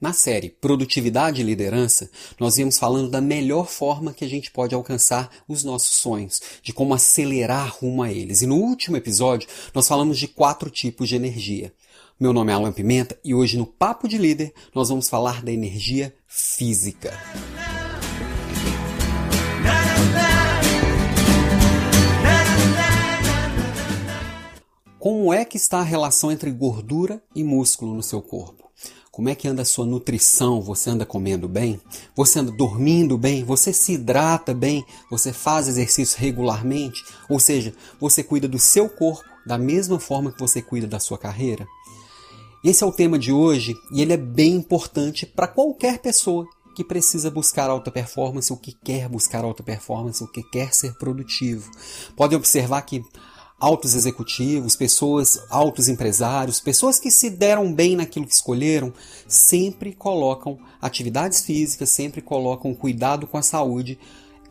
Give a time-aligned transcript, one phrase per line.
[0.00, 4.74] Na série Produtividade e Liderança, nós viemos falando da melhor forma que a gente pode
[4.74, 8.40] alcançar os nossos sonhos, de como acelerar rumo a eles.
[8.40, 11.70] E no último episódio, nós falamos de quatro tipos de energia.
[12.18, 15.52] Meu nome é Alan Pimenta e hoje no Papo de Líder nós vamos falar da
[15.52, 17.12] energia física.
[24.98, 28.69] Como é que está a relação entre gordura e músculo no seu corpo?
[29.10, 30.62] Como é que anda a sua nutrição?
[30.62, 31.80] Você anda comendo bem?
[32.14, 33.42] Você anda dormindo bem?
[33.42, 34.84] Você se hidrata bem?
[35.10, 37.04] Você faz exercício regularmente?
[37.28, 41.18] Ou seja, você cuida do seu corpo da mesma forma que você cuida da sua
[41.18, 41.66] carreira?
[42.62, 46.84] Esse é o tema de hoje e ele é bem importante para qualquer pessoa que
[46.84, 51.68] precisa buscar alta performance, ou que quer buscar alta performance, ou que quer ser produtivo.
[52.16, 53.04] Pode observar que
[53.60, 58.92] altos executivos, pessoas, altos empresários, pessoas que se deram bem naquilo que escolheram,
[59.28, 63.98] sempre colocam atividades físicas, sempre colocam cuidado com a saúde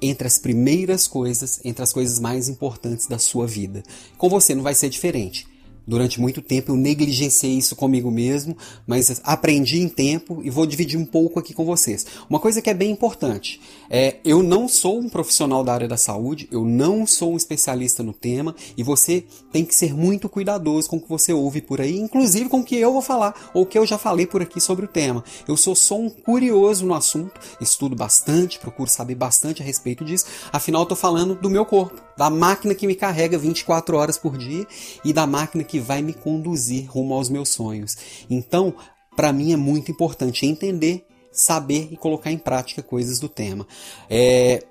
[0.01, 3.83] entre as primeiras coisas, entre as coisas mais importantes da sua vida.
[4.17, 5.47] Com você não vai ser diferente.
[5.89, 10.99] Durante muito tempo eu negligenciei isso comigo mesmo, mas aprendi em tempo e vou dividir
[10.99, 12.05] um pouco aqui com vocês.
[12.29, 13.59] Uma coisa que é bem importante
[13.89, 18.03] é eu não sou um profissional da área da saúde, eu não sou um especialista
[18.03, 21.81] no tema e você tem que ser muito cuidadoso com o que você ouve por
[21.81, 24.43] aí, inclusive com o que eu vou falar ou o que eu já falei por
[24.43, 25.23] aqui sobre o tema.
[25.47, 30.27] Eu sou só um curioso no assunto, estudo bastante, procuro saber bastante a respeito disso,
[30.53, 34.37] afinal eu estou falando do meu corpo, da máquina que me carrega 24 horas por
[34.37, 34.67] dia
[35.03, 37.97] e da máquina que vai me conduzir rumo aos meus sonhos.
[38.29, 38.73] Então,
[39.15, 43.67] para mim é muito importante entender, saber e colocar em prática coisas do tema.
[44.09, 44.63] É,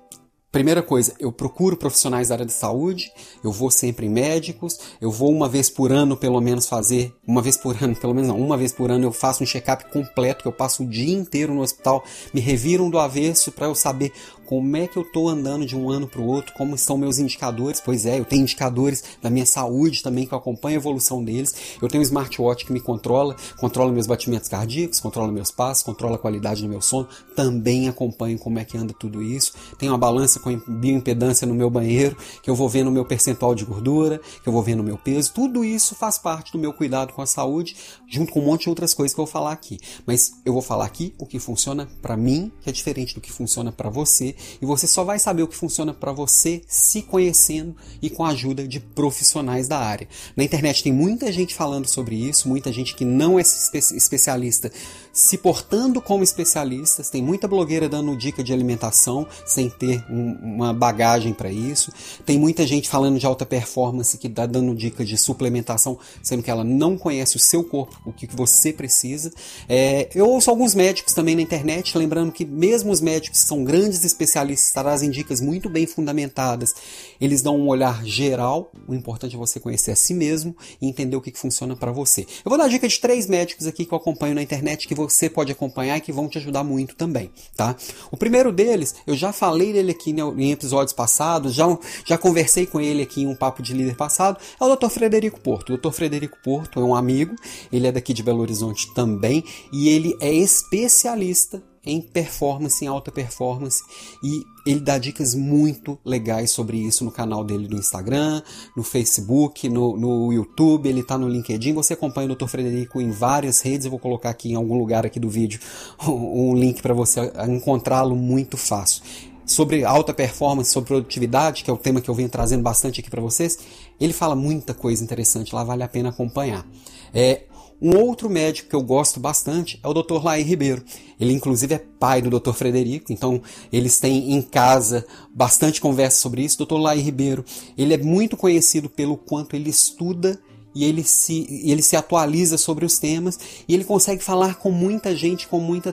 [0.51, 3.11] Primeira coisa, eu procuro profissionais da área de saúde,
[3.43, 7.39] eu vou sempre em médicos, eu vou uma vez por ano pelo menos fazer, uma
[7.39, 10.41] vez por ano, pelo menos não, uma vez por ano eu faço um check-up completo,
[10.41, 14.11] que eu passo o dia inteiro no hospital, me reviram do avesso para eu saber
[14.49, 17.19] como é que eu estou andando de um ano para o outro, como estão meus
[17.19, 17.79] indicadores.
[17.79, 21.77] Pois é, eu tenho indicadores da minha saúde também que eu acompanho a evolução deles.
[21.79, 26.15] Eu tenho um smartwatch que me controla, controla meus batimentos cardíacos, controla meus passos, controla
[26.15, 27.07] a qualidade do meu sono.
[27.35, 29.53] Também acompanho como é que anda tudo isso.
[29.77, 33.53] Tenho uma balança com bioimpedância no meu banheiro, que eu vou vendo o meu percentual
[33.53, 35.31] de gordura, que eu vou vendo o meu peso.
[35.31, 37.75] Tudo isso faz parte do meu cuidado com a saúde,
[38.07, 39.79] junto com um monte de outras coisas que eu vou falar aqui.
[40.07, 43.31] Mas eu vou falar aqui o que funciona para mim, que é diferente do que
[43.31, 47.75] funciona para você e você só vai saber o que funciona para você se conhecendo
[48.01, 50.07] e com a ajuda de profissionais da área.
[50.35, 54.71] Na internet tem muita gente falando sobre isso, muita gente que não é especialista
[55.11, 60.73] se portando como especialistas, tem muita blogueira dando dica de alimentação sem ter um, uma
[60.73, 61.91] bagagem para isso.
[62.25, 66.51] Tem muita gente falando de alta performance que está dando dica de suplementação, sendo que
[66.51, 69.31] ela não conhece o seu corpo, o que você precisa.
[69.67, 73.63] É, eu ouço alguns médicos também na internet, lembrando que mesmo os médicos que são
[73.63, 76.73] grandes especialistas trazem dicas muito bem fundamentadas.
[77.19, 78.71] Eles dão um olhar geral.
[78.87, 81.91] O importante é você conhecer a si mesmo e entender o que, que funciona para
[81.91, 82.21] você.
[82.21, 85.29] Eu vou dar dica de três médicos aqui que eu acompanho na internet que você
[85.29, 87.75] pode acompanhar e que vão te ajudar muito também, tá?
[88.11, 91.65] O primeiro deles, eu já falei dele aqui em episódios passados, já,
[92.05, 94.89] já conversei com ele aqui em um papo de líder passado, é o Dr.
[94.89, 95.73] Frederico Porto.
[95.73, 95.91] O Dr.
[95.91, 97.35] Frederico Porto é um amigo,
[97.71, 103.11] ele é daqui de Belo Horizonte também, e ele é especialista em performance, em alta
[103.11, 103.81] performance,
[104.23, 108.41] e ele dá dicas muito legais sobre isso no canal dele do Instagram,
[108.75, 111.73] no Facebook, no, no YouTube, ele está no LinkedIn.
[111.73, 112.47] Você acompanha o Dr.
[112.47, 115.59] Frederico em várias redes, eu vou colocar aqui em algum lugar aqui do vídeo
[116.07, 119.03] um link para você encontrá-lo muito fácil.
[119.49, 123.09] Sobre alta performance, sobre produtividade, que é o tema que eu venho trazendo bastante aqui
[123.09, 123.57] para vocês,
[123.99, 126.63] ele fala muita coisa interessante, lá vale a pena acompanhar.
[127.11, 127.45] É,
[127.81, 130.23] um outro médico que eu gosto bastante é o Dr.
[130.23, 130.83] Laí Ribeiro.
[131.19, 132.51] Ele, inclusive, é pai do Dr.
[132.51, 133.41] Frederico, então
[133.73, 136.63] eles têm em casa bastante conversa sobre isso.
[136.63, 136.75] Dr.
[136.75, 137.43] Laí Ribeiro,
[137.75, 140.39] ele é muito conhecido pelo quanto ele estuda
[140.75, 145.15] e ele se, ele se atualiza sobre os temas e ele consegue falar com muita
[145.15, 145.91] gente com muita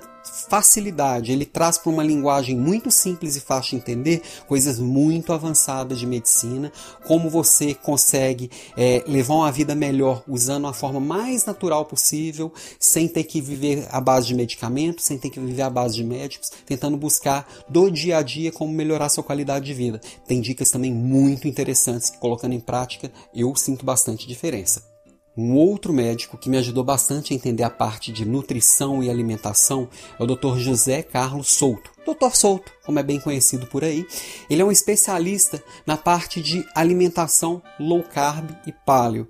[0.48, 1.32] facilidade.
[1.32, 6.06] Ele traz para uma linguagem muito simples e fácil de entender coisas muito avançadas de
[6.06, 6.72] medicina,
[7.06, 13.08] como você consegue é, levar uma vida melhor usando a forma mais natural possível, sem
[13.08, 16.50] ter que viver à base de medicamentos, sem ter que viver à base de médicos,
[16.64, 20.00] tentando buscar do dia a dia como melhorar sua qualidade de vida.
[20.26, 24.95] Tem dicas também muito interessantes que, colocando em prática, eu sinto bastante diferença.
[25.36, 29.86] Um outro médico que me ajudou bastante a entender a parte de nutrição e alimentação
[30.18, 30.56] é o Dr.
[30.56, 31.90] José Carlos Souto.
[32.06, 32.34] Dr.
[32.34, 34.06] Souto, como é bem conhecido por aí,
[34.48, 39.28] ele é um especialista na parte de alimentação low carb e paleo.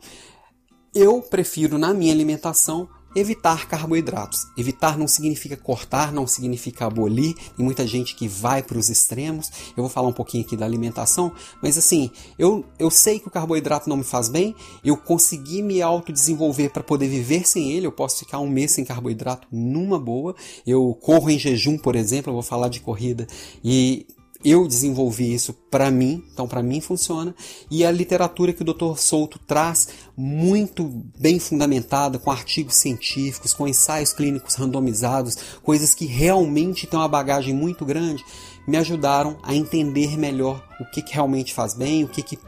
[0.94, 4.46] Eu prefiro na minha alimentação evitar carboidratos.
[4.56, 7.34] Evitar não significa cortar, não significa abolir.
[7.56, 9.50] Tem muita gente que vai para os extremos.
[9.76, 11.32] Eu vou falar um pouquinho aqui da alimentação,
[11.62, 14.54] mas assim, eu, eu sei que o carboidrato não me faz bem.
[14.84, 17.86] Eu consegui me autodesenvolver para poder viver sem ele.
[17.86, 20.34] Eu posso ficar um mês sem carboidrato numa boa.
[20.66, 22.30] Eu corro em jejum, por exemplo.
[22.30, 23.26] Eu vou falar de corrida
[23.64, 24.06] e
[24.48, 27.34] eu desenvolvi isso para mim, então para mim funciona.
[27.68, 28.96] E a literatura que o Dr.
[28.96, 30.84] Souto traz, muito
[31.18, 37.52] bem fundamentada, com artigos científicos, com ensaios clínicos randomizados, coisas que realmente têm uma bagagem
[37.52, 38.24] muito grande,
[38.68, 42.38] me ajudaram a entender melhor o que, que realmente faz bem, o que, que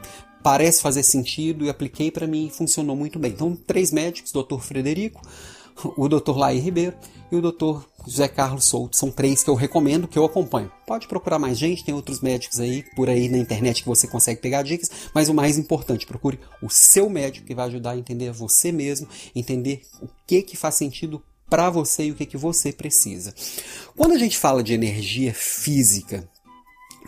[0.41, 3.33] parece fazer sentido e apliquei para mim e funcionou muito bem.
[3.33, 4.61] Então, três médicos, Dr.
[4.61, 5.21] Frederico,
[5.97, 6.37] o Dr.
[6.37, 6.97] Laí Ribeiro
[7.31, 7.83] e o Dr.
[8.07, 8.97] José Carlos Souto.
[8.97, 10.71] São três que eu recomendo, que eu acompanho.
[10.87, 14.41] Pode procurar mais gente, tem outros médicos aí por aí na internet que você consegue
[14.41, 18.33] pegar dicas, mas o mais importante, procure o seu médico que vai ajudar a entender
[18.33, 22.73] você mesmo, entender o que que faz sentido para você e o que que você
[22.73, 23.35] precisa.
[23.97, 26.29] Quando a gente fala de energia física,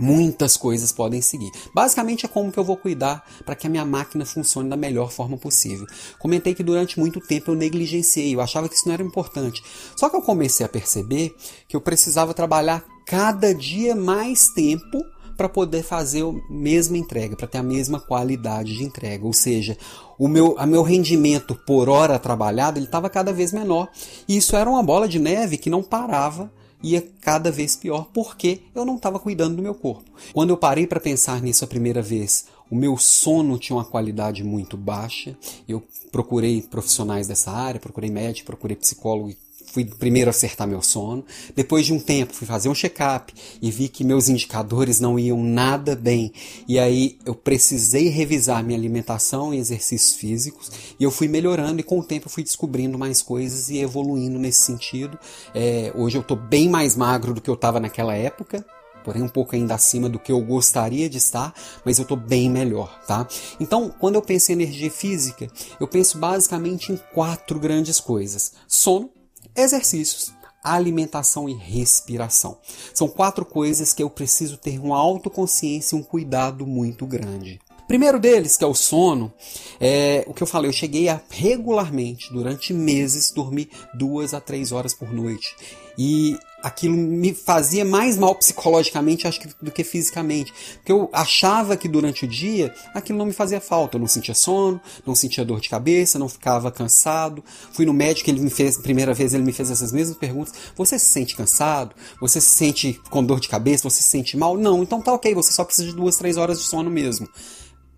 [0.03, 1.53] Muitas coisas podem seguir.
[1.75, 5.13] Basicamente é como que eu vou cuidar para que a minha máquina funcione da melhor
[5.13, 5.87] forma possível.
[6.19, 9.63] Comentei que durante muito tempo eu negligenciei, eu achava que isso não era importante.
[9.95, 11.37] Só que eu comecei a perceber
[11.69, 15.05] que eu precisava trabalhar cada dia mais tempo
[15.37, 19.27] para poder fazer a mesma entrega, para ter a mesma qualidade de entrega.
[19.27, 19.77] Ou seja,
[20.19, 23.89] o meu, a meu rendimento por hora trabalhada ele estava cada vez menor.
[24.27, 26.51] E isso era uma bola de neve que não parava
[26.83, 30.11] ia cada vez pior porque eu não estava cuidando do meu corpo.
[30.33, 34.45] Quando eu parei para pensar nisso a primeira vez, o meu sono tinha uma qualidade
[34.45, 35.37] muito baixa.
[35.69, 35.83] Eu
[36.13, 39.35] procurei profissionais dessa área, procurei médico, procurei psicólogo
[39.73, 41.25] fui primeiro acertar meu sono.
[41.55, 45.43] Depois de um tempo, fui fazer um check-up e vi que meus indicadores não iam
[45.43, 46.33] nada bem.
[46.67, 50.71] E aí eu precisei revisar minha alimentação e exercícios físicos.
[50.99, 54.39] E eu fui melhorando e com o tempo eu fui descobrindo mais coisas e evoluindo
[54.39, 55.19] nesse sentido.
[55.55, 58.65] É, hoje eu estou bem mais magro do que eu estava naquela época
[59.05, 62.51] porém um pouco ainda acima do que eu gostaria de estar, mas eu estou bem
[62.51, 63.27] melhor, tá?
[63.59, 69.11] Então, quando eu penso em energia física, eu penso basicamente em quatro grandes coisas: sono,
[69.61, 70.33] Exercícios,
[70.65, 72.57] alimentação e respiração.
[72.95, 77.61] São quatro coisas que eu preciso ter uma autoconsciência e um cuidado muito grande.
[77.87, 79.31] Primeiro deles, que é o sono,
[79.79, 84.73] é o que eu falei, eu cheguei a regularmente, durante meses, dormir duas a três
[84.73, 85.55] horas por noite.
[85.99, 90.53] E aquilo me fazia mais mal psicologicamente, acho que, do que fisicamente.
[90.77, 93.97] Porque eu achava que durante o dia aquilo não me fazia falta.
[93.97, 97.45] Eu não sentia sono, não sentia dor de cabeça, não ficava cansado.
[97.73, 100.55] Fui no médico, ele me fez, primeira vez ele me fez essas mesmas perguntas.
[100.77, 101.95] Você se sente cansado?
[102.21, 103.89] Você se sente com dor de cabeça?
[103.89, 104.57] Você se sente mal?
[104.57, 107.29] Não, então tá ok, você só precisa de duas, três horas de sono mesmo.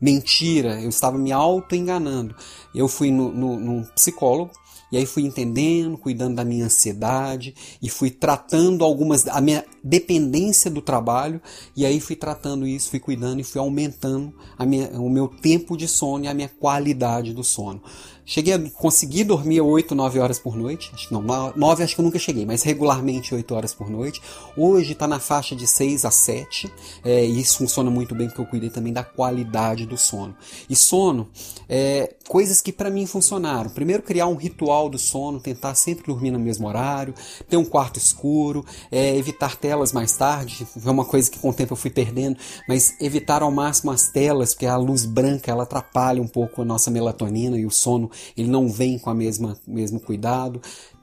[0.01, 2.35] Mentira, eu estava me auto-enganando.
[2.75, 4.51] Eu fui no, no, num psicólogo,
[4.93, 10.71] e aí fui entendendo, cuidando da minha ansiedade e fui tratando algumas a minha dependência
[10.71, 11.41] do trabalho
[11.77, 15.89] e aí fui tratando isso, fui cuidando e fui aumentando minha, o meu tempo de
[15.89, 17.83] sono e a minha qualidade do sono.
[18.25, 20.91] Cheguei a conseguir dormir 8, 9 horas por noite.
[20.95, 21.23] Acho que não,
[21.57, 24.23] 9 acho que eu nunca cheguei, mas regularmente 8 horas por noite.
[24.57, 26.73] Hoje está na faixa de 6 a 7.
[27.05, 30.37] É, e isso funciona muito bem porque eu cuidei também da qualidade do sono.
[30.71, 31.29] E sono,
[31.69, 33.71] é, coisas que para mim funcionaram.
[33.71, 37.15] Primeiro, criar um ritual do sono, tentar sempre dormir no mesmo horário,
[37.49, 40.67] ter um quarto escuro, é, evitar telas mais tarde.
[40.85, 42.37] É uma coisa que com o tempo eu fui perdendo,
[42.69, 46.65] mas evitar ao máximo as telas, porque a luz branca ela atrapalha um pouco a
[46.65, 50.61] nossa melatonina e o sono ele não vem com a mesma mesmo cuidado.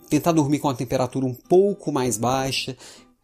[0.08, 2.78] Tentar dormir com a temperatura um pouco mais baixa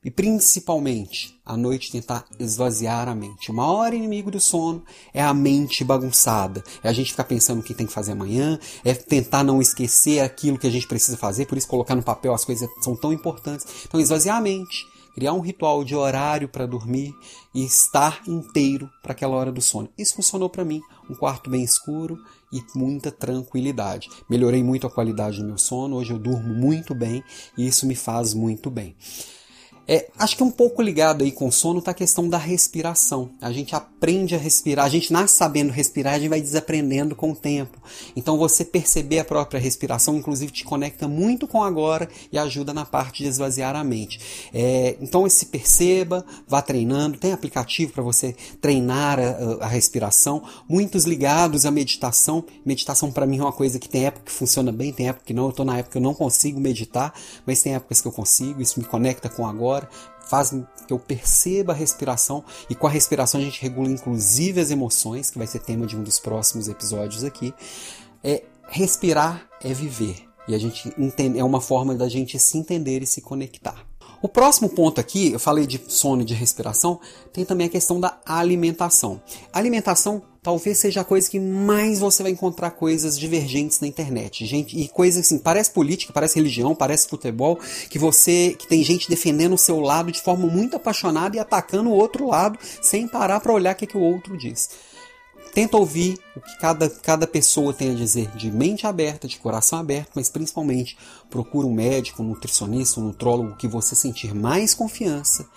[0.04, 3.52] e principalmente à noite tentar esvaziar a mente.
[3.52, 4.84] O maior inimigo do sono
[5.14, 6.64] é a mente bagunçada.
[6.84, 10.22] É a gente ficar pensando o que tem que fazer amanhã, é tentar não esquecer
[10.22, 13.14] aquilo que a gente precisa fazer, por isso colocar no papel as coisas são tão
[13.14, 13.66] importantes.
[13.88, 17.16] Então esvaziar a mente, criar um ritual de horário para dormir
[17.54, 19.90] e estar inteiro para aquela hora do sono.
[19.98, 22.20] Isso funcionou para mim, um quarto bem escuro
[22.52, 24.10] e muita tranquilidade.
[24.30, 27.24] Melhorei muito a qualidade do meu sono, hoje eu durmo muito bem
[27.58, 28.94] e isso me faz muito bem.
[29.88, 33.30] É, acho que um pouco ligado aí com sono está a questão da respiração.
[33.40, 37.32] A gente aprende a respirar, a gente nasce sabendo respirar, a gente vai desaprendendo com
[37.32, 37.78] o tempo.
[38.16, 42.84] Então você perceber a própria respiração, inclusive, te conecta muito com agora e ajuda na
[42.84, 44.50] parte de esvaziar a mente.
[44.54, 51.06] É, então se perceba, vá treinando, tem aplicativo para você treinar a, a, respiração, muitos
[51.06, 52.44] ligados à meditação.
[52.66, 55.34] Meditação para mim é uma coisa que tem época que funciona bem, tem época que
[55.34, 55.44] não.
[55.44, 57.14] Eu estou na época que eu não consigo meditar,
[57.46, 59.90] mas tem épocas que eu consigo, isso me conecta com agora fora,
[60.28, 60.54] faz
[60.88, 65.30] que eu perceba a respiração e com a respiração a gente regula inclusive as emoções,
[65.30, 67.54] que vai ser tema de um dos próximos episódios aqui.
[68.24, 70.28] É respirar é viver.
[70.48, 73.84] E a gente entende, é uma forma da gente se entender e se conectar.
[74.26, 77.00] O próximo ponto aqui, eu falei de sono e de respiração,
[77.32, 79.22] tem também a questão da alimentação.
[79.54, 84.44] A alimentação talvez seja a coisa que mais você vai encontrar coisas divergentes na internet.
[84.48, 89.08] Gente, e coisas assim, parece política, parece religião, parece futebol, que você que tem gente
[89.08, 93.40] defendendo o seu lado de forma muito apaixonada e atacando o outro lado sem parar
[93.40, 94.72] para olhar o que, que o outro diz.
[95.56, 99.80] Tenta ouvir o que cada, cada pessoa tem a dizer de mente aberta, de coração
[99.80, 100.98] aberto, mas principalmente
[101.30, 105.48] procura um médico, um nutricionista, um nutrólogo que você sentir mais confiança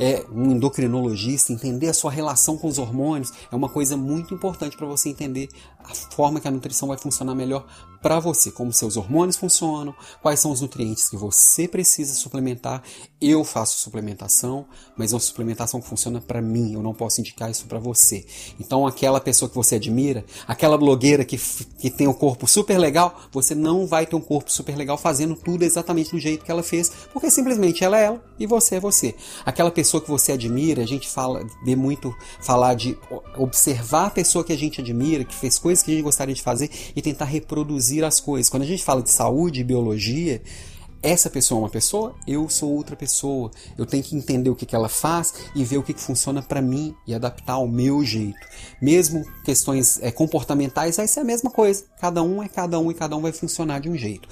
[0.00, 4.76] é um endocrinologista, entender a sua relação com os hormônios é uma coisa muito importante
[4.76, 5.48] para você entender
[5.84, 7.66] a forma que a nutrição vai funcionar melhor
[8.00, 12.82] para você, como seus hormônios funcionam, quais são os nutrientes que você precisa suplementar.
[13.20, 17.48] Eu faço suplementação, mas é uma suplementação que funciona para mim, eu não posso indicar
[17.48, 18.26] isso para você.
[18.58, 22.76] Então, aquela pessoa que você admira, aquela blogueira que, que tem o um corpo super
[22.76, 26.50] legal, você não vai ter um corpo super legal fazendo tudo exatamente do jeito que
[26.50, 29.14] ela fez, porque simplesmente ela é ela e você é você.
[29.46, 32.96] Aquela pessoa que você admira, a gente fala, vê muito falar de
[33.36, 36.42] observar a pessoa que a gente admira, que fez coisas que a gente gostaria de
[36.42, 38.48] fazer e tentar reproduzir as coisas.
[38.48, 40.42] Quando a gente fala de saúde e biologia,
[41.02, 43.50] essa pessoa é uma pessoa, eu sou outra pessoa.
[43.76, 46.40] Eu tenho que entender o que, que ela faz e ver o que, que funciona
[46.40, 48.38] para mim e adaptar ao meu jeito.
[48.80, 51.84] Mesmo questões é, comportamentais, vai ser a mesma coisa.
[52.00, 54.28] Cada um é cada um e cada um vai funcionar de um jeito.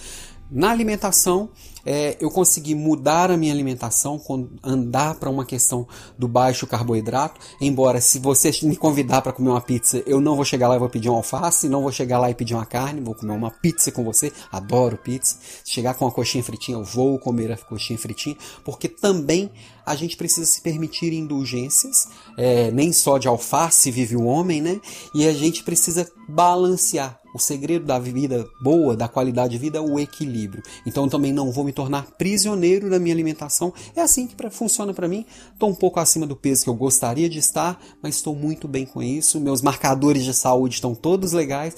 [0.51, 1.51] Na alimentação,
[1.87, 4.21] é, eu consegui mudar a minha alimentação,
[4.65, 5.87] andar para uma questão
[6.19, 7.41] do baixo carboidrato.
[7.61, 10.79] Embora, se você me convidar para comer uma pizza, eu não vou chegar lá e
[10.79, 13.51] vou pedir um alface, não vou chegar lá e pedir uma carne, vou comer uma
[13.51, 14.33] pizza com você.
[14.51, 15.37] Adoro pizza.
[15.65, 19.53] Se chegar com uma coxinha fritinha, eu vou comer a coxinha fritinha, porque também
[19.87, 22.09] a gente precisa se permitir indulgências.
[22.37, 24.81] É, nem só de alface vive o homem, né?
[25.15, 29.81] E a gente precisa balancear o segredo da vida boa, da qualidade de vida, é
[29.81, 30.63] o equilíbrio.
[30.87, 33.73] Então também não vou me tornar prisioneiro da minha alimentação.
[33.95, 35.25] É assim que funciona para mim.
[35.53, 38.85] Estou um pouco acima do peso que eu gostaria de estar, mas estou muito bem
[38.87, 39.41] com isso.
[39.41, 41.77] Meus marcadores de saúde estão todos legais.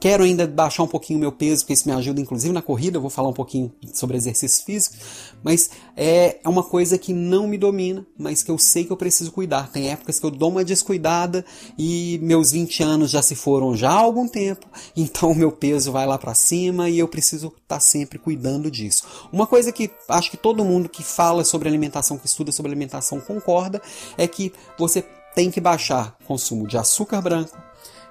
[0.00, 2.98] Quero ainda baixar um pouquinho o meu peso, porque isso me ajuda inclusive na corrida.
[2.98, 4.98] Eu vou falar um pouquinho sobre exercícios físicos,
[5.42, 8.96] mas é, é uma coisa que não me domina, mas que eu sei que eu
[8.96, 9.70] preciso cuidar.
[9.70, 11.44] Tem épocas que eu dou uma descuidada
[11.78, 15.90] e meus 20 anos já se foram já há algum tempo, então o meu peso
[15.90, 19.04] vai lá para cima e eu preciso estar tá sempre cuidando disso.
[19.32, 23.20] Uma coisa que acho que todo mundo que fala sobre alimentação, que estuda sobre alimentação
[23.20, 23.80] concorda,
[24.18, 27.56] é que você tem que baixar consumo de açúcar branco,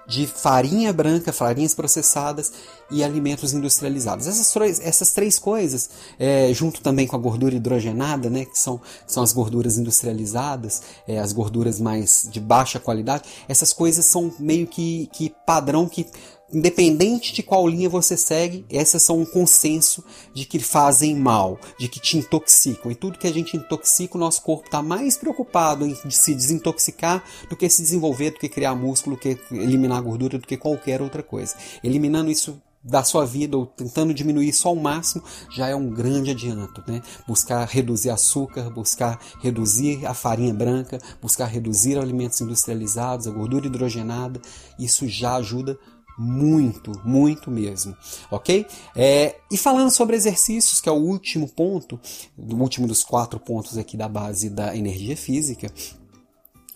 [0.07, 2.51] de farinha branca, farinhas processadas
[2.91, 4.27] e alimentos industrializados.
[4.27, 8.79] Essas três, essas três coisas, é, junto também com a gordura hidrogenada, né, que são,
[9.07, 14.67] são as gorduras industrializadas, é, as gorduras mais de baixa qualidade, essas coisas são meio
[14.67, 16.05] que, que padrão que
[16.53, 21.87] independente de qual linha você segue, essas são um consenso de que fazem mal, de
[21.87, 22.91] que te intoxicam.
[22.91, 27.23] E tudo que a gente intoxica, o nosso corpo está mais preocupado em se desintoxicar
[27.49, 31.01] do que se desenvolver, do que criar músculo, do que eliminar gordura, do que qualquer
[31.01, 31.55] outra coisa.
[31.83, 36.31] Eliminando isso da sua vida ou tentando diminuir isso ao máximo já é um grande
[36.31, 37.01] adianto, né?
[37.25, 44.41] Buscar reduzir açúcar, buscar reduzir a farinha branca, buscar reduzir alimentos industrializados, a gordura hidrogenada,
[44.77, 45.79] isso já ajuda
[46.17, 47.95] muito, muito mesmo,
[48.29, 48.65] ok?
[48.95, 51.99] É, e falando sobre exercícios, que é o último ponto,
[52.37, 55.71] o último dos quatro pontos aqui da base da energia física,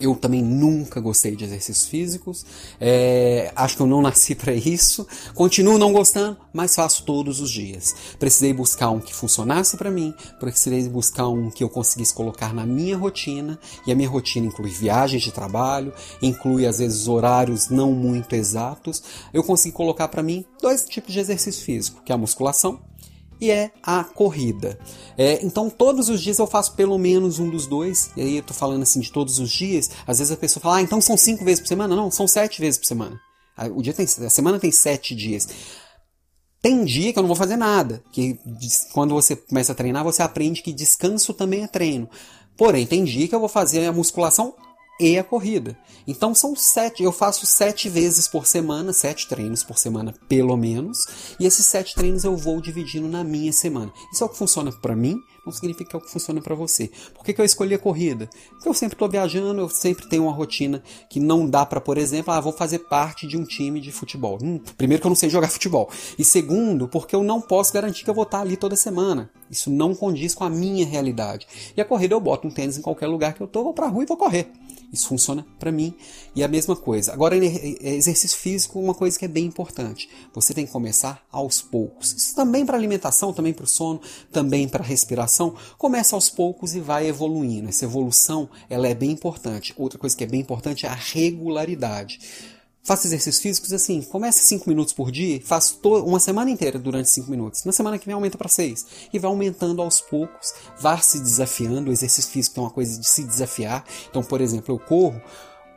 [0.00, 2.46] eu também nunca gostei de exercícios físicos,
[2.80, 7.50] é, acho que eu não nasci para isso, continuo não gostando, mas faço todos os
[7.50, 7.94] dias.
[8.18, 12.64] Precisei buscar um que funcionasse para mim, precisei buscar um que eu conseguisse colocar na
[12.64, 17.92] minha rotina, e a minha rotina inclui viagens de trabalho, inclui às vezes horários não
[17.92, 19.02] muito exatos.
[19.32, 22.87] Eu consegui colocar para mim dois tipos de exercício físico, que é a musculação
[23.40, 24.78] e é a corrida.
[25.16, 28.42] É, então todos os dias eu faço pelo menos um dos dois, e aí eu
[28.42, 31.16] tô falando assim de todos os dias, às vezes a pessoa fala, ah, então são
[31.16, 31.94] cinco vezes por semana?
[31.94, 33.20] Não, são sete vezes por semana.
[33.74, 35.48] O dia tem, a semana tem sete dias.
[36.60, 38.38] Tem dia que eu não vou fazer nada, que
[38.92, 42.08] quando você começa a treinar, você aprende que descanso também é treino.
[42.56, 44.54] Porém, tem dia que eu vou fazer a musculação
[45.00, 45.78] e a corrida.
[46.06, 51.06] Então são sete, eu faço sete vezes por semana, sete treinos por semana pelo menos,
[51.38, 53.92] e esses sete treinos eu vou dividindo na minha semana.
[54.12, 56.54] Isso é o que funciona para mim, não significa que é o que funciona para
[56.54, 56.90] você.
[57.14, 58.28] Por que, que eu escolhi a corrida?
[58.50, 61.96] Porque eu sempre estou viajando, eu sempre tenho uma rotina que não dá para, por
[61.96, 64.38] exemplo, ah, vou fazer parte de um time de futebol.
[64.42, 65.88] Hum, primeiro que eu não sei jogar futebol.
[66.18, 69.30] E segundo, porque eu não posso garantir que eu vou estar ali toda semana.
[69.50, 71.46] Isso não condiz com a minha realidade.
[71.74, 73.88] E a corrida eu boto um tênis em qualquer lugar que eu tô, vou pra
[73.88, 74.52] rua e vou correr.
[74.92, 75.94] Isso funciona para mim.
[76.34, 77.12] E a mesma coisa.
[77.12, 80.08] Agora, exercício físico, uma coisa que é bem importante.
[80.34, 82.12] Você tem que começar aos poucos.
[82.12, 84.00] Isso também para alimentação, também para o sono,
[84.32, 85.54] também para respiração.
[85.76, 87.68] Começa aos poucos e vai evoluindo.
[87.68, 89.74] Essa evolução, ela é bem importante.
[89.76, 92.20] Outra coisa que é bem importante é a regularidade.
[92.82, 97.30] Faça exercícios físicos assim, comece 5 minutos por dia, faça uma semana inteira durante 5
[97.30, 97.64] minutos.
[97.64, 98.86] Na semana que vem aumenta para 6.
[99.12, 101.90] E vai aumentando aos poucos, vá se desafiando.
[101.90, 103.84] O exercício físico é uma coisa de se desafiar.
[104.08, 105.20] Então, por exemplo, eu corro,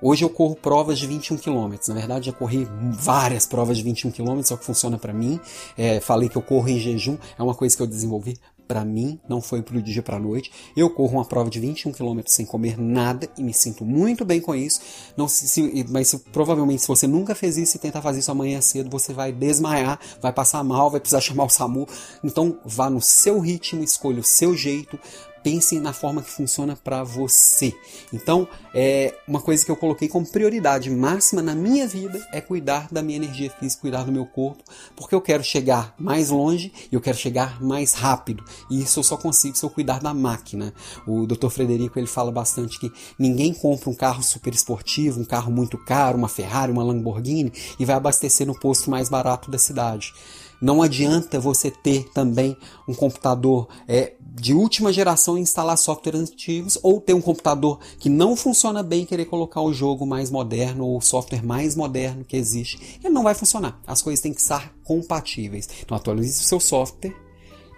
[0.04, 1.76] Hoje eu corro provas de 21 km.
[1.88, 5.40] Na verdade, já corri várias provas de 21 km, só que funciona para mim.
[5.78, 8.36] É, falei que eu corro em jejum, é uma coisa que eu desenvolvi
[8.72, 10.50] para mim, não foi pro dia para noite.
[10.78, 14.40] Eu corro uma prova de 21 km sem comer nada e me sinto muito bem
[14.40, 14.80] com isso.
[15.18, 18.32] Não se, se mas se, provavelmente se você nunca fez isso e tentar fazer isso
[18.32, 21.86] amanhã cedo, você vai desmaiar, vai passar mal, vai precisar chamar o SAMU.
[22.24, 24.98] Então vá no seu ritmo, escolha o seu jeito,
[25.44, 27.74] pense na forma que funciona para você.
[28.14, 32.88] Então, é uma coisa que eu coloquei como prioridade máxima na minha vida é cuidar
[32.92, 34.64] da minha energia física, cuidar do meu corpo,
[34.96, 38.44] porque eu quero chegar mais longe e eu quero chegar mais rápido.
[38.70, 40.74] E isso eu só consigo se eu cuidar da máquina.
[41.08, 41.50] O Dr.
[41.50, 46.18] Frederico ele fala bastante que ninguém compra um carro super esportivo, um carro muito caro,
[46.18, 50.14] uma Ferrari, uma Lamborghini e vai abastecer no posto mais barato da cidade.
[50.62, 52.56] Não adianta você ter também
[52.88, 58.10] um computador é, de última geração e instalar softwares antigos, ou ter um computador que
[58.10, 62.24] não funciona bem e querer colocar o jogo mais moderno ou o software mais moderno
[62.24, 63.00] que existe.
[63.04, 63.80] Ele não vai funcionar.
[63.86, 65.68] As coisas têm que estar compatíveis.
[65.82, 67.16] Então atualize o seu software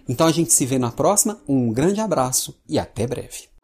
[0.09, 3.56] Então a gente se vê na próxima, um grande abraço e até breve.